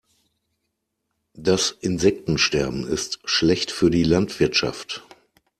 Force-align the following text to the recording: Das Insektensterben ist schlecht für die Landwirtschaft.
Das 1.37 1.69
Insektensterben 1.69 2.87
ist 2.87 3.19
schlecht 3.23 3.69
für 3.69 3.91
die 3.91 4.01
Landwirtschaft. 4.01 5.05